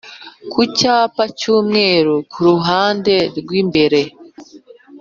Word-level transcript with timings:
ku 0.51 0.59
cyapa 0.77 1.23
cy’umweru 1.37 2.13
ku 2.31 2.39
ruhande 2.49 3.15
rw’imbere 3.37 3.99